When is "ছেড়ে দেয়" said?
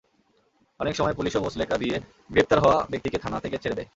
3.57-3.89